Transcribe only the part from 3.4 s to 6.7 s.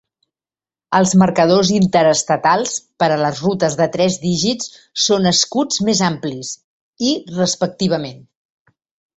rutes de tres dígits són escuts més amplis,